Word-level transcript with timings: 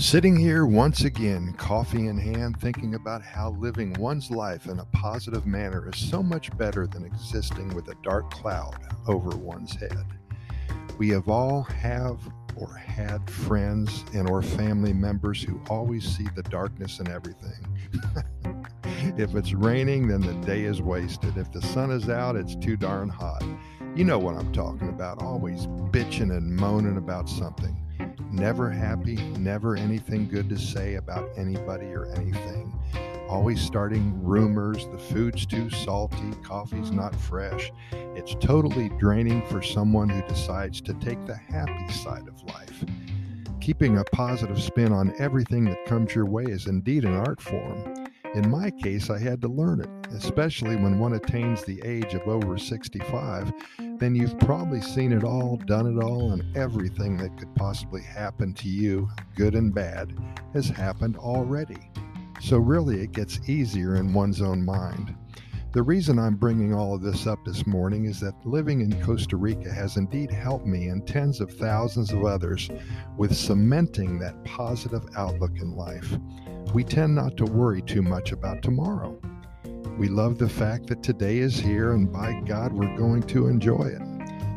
Sitting 0.00 0.34
here 0.34 0.64
once 0.64 1.04
again, 1.04 1.52
coffee 1.58 2.06
in 2.06 2.16
hand, 2.16 2.58
thinking 2.58 2.94
about 2.94 3.20
how 3.20 3.50
living 3.60 3.92
one's 3.98 4.30
life 4.30 4.64
in 4.64 4.78
a 4.78 4.84
positive 4.86 5.46
manner 5.46 5.90
is 5.90 6.00
so 6.00 6.22
much 6.22 6.56
better 6.56 6.86
than 6.86 7.04
existing 7.04 7.68
with 7.74 7.86
a 7.88 7.94
dark 8.02 8.30
cloud 8.30 8.78
over 9.06 9.36
one's 9.36 9.76
head. 9.76 10.06
We 10.96 11.10
have 11.10 11.28
all 11.28 11.64
have 11.64 12.18
or 12.56 12.74
had 12.74 13.28
friends 13.28 14.06
and 14.14 14.28
or 14.28 14.40
family 14.40 14.94
members 14.94 15.42
who 15.42 15.60
always 15.68 16.08
see 16.08 16.26
the 16.34 16.44
darkness 16.44 16.98
in 16.98 17.08
everything. 17.08 17.62
if 19.18 19.34
it's 19.34 19.52
raining, 19.52 20.08
then 20.08 20.22
the 20.22 20.46
day 20.46 20.62
is 20.62 20.80
wasted. 20.80 21.36
If 21.36 21.52
the 21.52 21.60
sun 21.60 21.90
is 21.90 22.08
out, 22.08 22.36
it's 22.36 22.56
too 22.56 22.78
darn 22.78 23.10
hot. 23.10 23.44
You 23.94 24.04
know 24.04 24.18
what 24.18 24.36
I'm 24.36 24.50
talking 24.54 24.88
about, 24.88 25.22
always 25.22 25.66
bitching 25.92 26.34
and 26.34 26.56
moaning 26.56 26.96
about 26.96 27.28
something 27.28 27.76
never 28.32 28.70
happy, 28.70 29.16
never 29.38 29.76
anything 29.76 30.28
good 30.28 30.48
to 30.48 30.58
say 30.58 30.94
about 30.94 31.28
anybody 31.36 31.86
or 31.86 32.06
anything. 32.14 32.78
Always 33.28 33.60
starting 33.60 34.20
rumors, 34.24 34.86
the 34.88 34.98
food's 34.98 35.46
too 35.46 35.70
salty, 35.70 36.32
coffee's 36.42 36.90
not 36.90 37.14
fresh. 37.14 37.70
It's 37.92 38.34
totally 38.40 38.88
draining 38.98 39.46
for 39.46 39.62
someone 39.62 40.08
who 40.08 40.22
decides 40.22 40.80
to 40.80 40.94
take 40.94 41.24
the 41.26 41.36
happy 41.36 41.92
side 41.92 42.26
of 42.26 42.42
life. 42.42 42.84
Keeping 43.60 43.98
a 43.98 44.04
positive 44.04 44.60
spin 44.60 44.92
on 44.92 45.14
everything 45.18 45.64
that 45.66 45.84
comes 45.84 46.14
your 46.14 46.26
way 46.26 46.44
is 46.44 46.66
indeed 46.66 47.04
an 47.04 47.14
art 47.14 47.40
form. 47.40 47.94
In 48.34 48.48
my 48.48 48.70
case, 48.70 49.10
I 49.10 49.18
had 49.18 49.40
to 49.42 49.48
learn 49.48 49.80
it, 49.80 49.90
especially 50.12 50.76
when 50.76 50.98
one 50.98 51.12
attains 51.14 51.62
the 51.62 51.80
age 51.84 52.14
of 52.14 52.22
over 52.26 52.56
65. 52.56 53.52
Then 54.00 54.16
you've 54.16 54.38
probably 54.40 54.80
seen 54.80 55.12
it 55.12 55.22
all, 55.22 55.56
done 55.66 55.86
it 55.86 56.02
all, 56.02 56.32
and 56.32 56.56
everything 56.56 57.16
that 57.18 57.38
could 57.38 57.54
possibly 57.54 58.02
happen 58.02 58.52
to 58.54 58.68
you, 58.68 59.08
good 59.36 59.54
and 59.54 59.72
bad, 59.72 60.12
has 60.54 60.68
happened 60.68 61.16
already. 61.16 61.90
So, 62.40 62.56
really, 62.56 63.02
it 63.02 63.12
gets 63.12 63.48
easier 63.48 63.94
in 63.94 64.12
one's 64.12 64.42
own 64.42 64.64
mind. 64.64 65.14
The 65.72 65.82
reason 65.82 66.18
I'm 66.18 66.34
bringing 66.34 66.74
all 66.74 66.94
of 66.94 67.02
this 67.02 67.28
up 67.28 67.44
this 67.44 67.64
morning 67.64 68.06
is 68.06 68.18
that 68.20 68.34
living 68.44 68.80
in 68.80 69.00
Costa 69.04 69.36
Rica 69.36 69.70
has 69.70 69.96
indeed 69.96 70.32
helped 70.32 70.66
me 70.66 70.88
and 70.88 71.06
tens 71.06 71.40
of 71.40 71.52
thousands 71.52 72.10
of 72.12 72.24
others 72.24 72.68
with 73.16 73.36
cementing 73.36 74.18
that 74.18 74.42
positive 74.44 75.04
outlook 75.14 75.52
in 75.60 75.76
life 75.76 76.18
we 76.74 76.84
tend 76.84 77.14
not 77.14 77.36
to 77.36 77.44
worry 77.44 77.82
too 77.82 78.02
much 78.02 78.30
about 78.30 78.62
tomorrow. 78.62 79.20
We 80.00 80.08
love 80.08 80.38
the 80.38 80.48
fact 80.48 80.86
that 80.86 81.02
today 81.02 81.40
is 81.40 81.60
here 81.60 81.92
and 81.92 82.10
by 82.10 82.32
God, 82.46 82.72
we're 82.72 82.96
going 82.96 83.22
to 83.24 83.48
enjoy 83.48 83.82
it. 83.82 84.00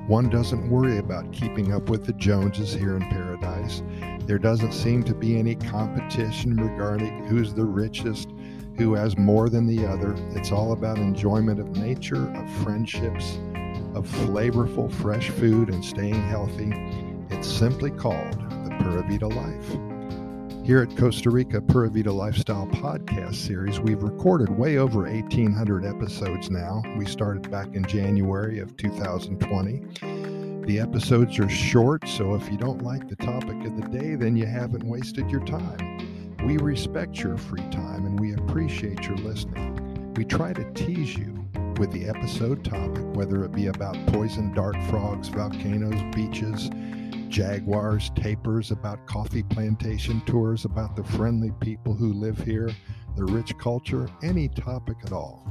One 0.07 0.29
doesn't 0.29 0.69
worry 0.69 0.99
about 0.99 1.33
keeping 1.33 1.73
up 1.73 1.89
with 1.89 2.05
the 2.05 2.13
Joneses 2.13 2.73
here 2.73 2.95
in 2.95 3.01
paradise. 3.09 3.83
There 4.21 4.39
doesn't 4.39 4.71
seem 4.71 5.03
to 5.03 5.13
be 5.13 5.37
any 5.37 5.55
competition 5.55 6.55
regarding 6.55 7.25
who's 7.25 7.53
the 7.53 7.65
richest, 7.65 8.29
who 8.77 8.93
has 8.93 9.17
more 9.17 9.49
than 9.49 9.67
the 9.67 9.85
other. 9.85 10.15
It's 10.29 10.53
all 10.53 10.71
about 10.71 10.97
enjoyment 10.97 11.59
of 11.59 11.75
nature, 11.75 12.31
of 12.37 12.49
friendships, 12.63 13.33
of 13.95 14.07
flavorful, 14.07 14.89
fresh 14.93 15.29
food, 15.29 15.67
and 15.67 15.83
staying 15.83 16.23
healthy. 16.29 16.71
It's 17.31 17.49
simply 17.49 17.91
called 17.91 18.31
the 18.63 18.77
Pura 18.79 19.05
Vida 19.09 19.27
Life. 19.27 19.92
Here 20.63 20.81
at 20.81 20.95
Costa 20.95 21.29
Rica 21.29 21.59
Pura 21.59 21.89
Vida 21.89 22.13
Lifestyle 22.13 22.67
podcast 22.67 23.35
series, 23.35 23.81
we've 23.81 24.01
recorded 24.01 24.49
way 24.49 24.77
over 24.77 25.01
1,800 25.01 25.83
episodes 25.83 26.49
now. 26.49 26.81
We 26.97 27.05
started 27.05 27.51
back 27.51 27.67
in 27.73 27.83
January 27.83 28.59
of 28.59 28.77
2020. 28.77 30.63
The 30.65 30.79
episodes 30.79 31.37
are 31.39 31.49
short, 31.49 32.07
so 32.07 32.33
if 32.35 32.49
you 32.49 32.57
don't 32.57 32.81
like 32.81 33.09
the 33.09 33.17
topic 33.17 33.61
of 33.65 33.75
the 33.75 33.89
day, 33.89 34.15
then 34.15 34.37
you 34.37 34.45
haven't 34.45 34.85
wasted 34.85 35.29
your 35.29 35.43
time. 35.43 36.37
We 36.45 36.55
respect 36.55 37.19
your 37.19 37.35
free 37.35 37.69
time 37.69 38.05
and 38.05 38.17
we 38.17 38.33
appreciate 38.33 39.03
your 39.03 39.17
listening. 39.17 40.13
We 40.13 40.23
try 40.23 40.53
to 40.53 40.63
tease 40.71 41.17
you 41.17 41.45
with 41.77 41.91
the 41.91 42.07
episode 42.07 42.63
topic, 42.63 43.03
whether 43.15 43.43
it 43.43 43.51
be 43.51 43.67
about 43.67 43.97
poison 44.07 44.53
dart 44.53 44.77
frogs, 44.89 45.27
volcanoes, 45.27 46.01
beaches, 46.15 46.69
jaguars, 47.33 48.11
tapirs 48.11 48.69
about 48.69 49.07
coffee 49.07 49.41
plantation 49.41 50.21
tours, 50.21 50.65
about 50.65 50.95
the 50.95 51.03
friendly 51.03 51.51
people 51.59 51.95
who 51.95 52.13
live 52.13 52.37
here, 52.37 52.69
the 53.17 53.25
rich 53.25 53.57
culture, 53.57 54.07
any 54.21 54.47
topic 54.49 54.97
at 55.03 55.11
all. 55.11 55.43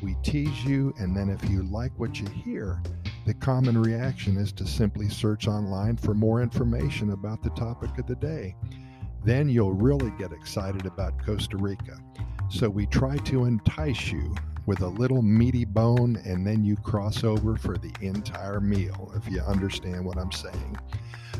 We 0.00 0.14
tease 0.22 0.64
you, 0.64 0.94
and 0.96 1.16
then 1.16 1.28
if 1.28 1.50
you 1.50 1.64
like 1.64 1.90
what 1.98 2.20
you 2.20 2.28
hear, 2.28 2.80
the 3.26 3.34
common 3.34 3.82
reaction 3.82 4.36
is 4.36 4.52
to 4.52 4.64
simply 4.64 5.08
search 5.08 5.48
online 5.48 5.96
for 5.96 6.14
more 6.14 6.40
information 6.40 7.10
about 7.10 7.42
the 7.42 7.50
topic 7.50 7.98
of 7.98 8.06
the 8.06 8.14
day. 8.14 8.54
Then 9.24 9.48
you'll 9.48 9.72
really 9.72 10.12
get 10.16 10.32
excited 10.32 10.86
about 10.86 11.20
Costa 11.26 11.56
Rica. 11.56 11.98
So 12.48 12.70
we 12.70 12.86
try 12.86 13.16
to 13.16 13.46
entice 13.46 14.12
you 14.12 14.36
with 14.66 14.80
a 14.80 14.88
little 14.88 15.22
meaty 15.22 15.64
bone, 15.64 16.16
and 16.24 16.46
then 16.46 16.64
you 16.64 16.76
cross 16.76 17.24
over 17.24 17.56
for 17.56 17.76
the 17.76 17.92
entire 18.00 18.60
meal, 18.60 19.12
if 19.16 19.30
you 19.30 19.40
understand 19.40 20.04
what 20.04 20.18
I'm 20.18 20.32
saying. 20.32 20.76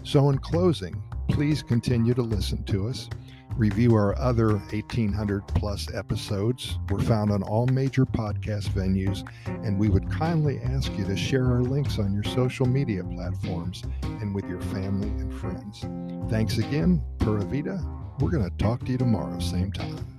So, 0.02 0.30
in 0.30 0.38
closing, 0.38 1.02
please 1.28 1.62
continue 1.62 2.14
to 2.14 2.22
listen 2.22 2.62
to 2.64 2.88
us. 2.88 3.08
Review 3.56 3.94
our 3.94 4.18
other 4.18 4.48
1,800 4.48 5.46
plus 5.46 5.92
episodes. 5.94 6.78
We're 6.90 7.00
found 7.00 7.30
on 7.30 7.42
all 7.44 7.66
major 7.66 8.04
podcast 8.04 8.70
venues, 8.70 9.26
and 9.46 9.78
we 9.78 9.88
would 9.88 10.10
kindly 10.10 10.60
ask 10.64 10.90
you 10.98 11.04
to 11.04 11.16
share 11.16 11.46
our 11.46 11.62
links 11.62 11.98
on 11.98 12.12
your 12.12 12.24
social 12.24 12.66
media 12.66 13.04
platforms 13.04 13.84
and 14.02 14.34
with 14.34 14.48
your 14.48 14.60
family 14.60 15.08
and 15.08 15.32
friends. 15.32 15.86
Thanks 16.30 16.58
again, 16.58 17.00
Pura 17.20 17.44
Vida. 17.44 17.80
We're 18.18 18.30
going 18.30 18.48
to 18.48 18.56
talk 18.56 18.84
to 18.86 18.92
you 18.92 18.98
tomorrow, 18.98 19.38
same 19.38 19.70
time. 19.72 20.13